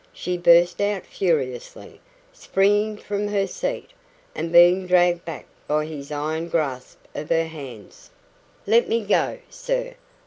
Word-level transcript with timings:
she 0.11 0.35
burst 0.35 0.81
out 0.81 1.05
furiously, 1.05 2.01
springing 2.33 2.97
from 2.97 3.27
her 3.27 3.45
seat, 3.45 3.91
and 4.33 4.51
being 4.51 4.87
dragged 4.87 5.23
back 5.25 5.45
by 5.67 5.85
his 5.85 6.11
iron 6.11 6.49
grasp 6.49 6.97
of 7.13 7.29
her 7.29 7.45
hands. 7.45 8.09
"Let 8.65 8.89
me 8.89 9.05
go, 9.05 9.37
sir! 9.47 9.93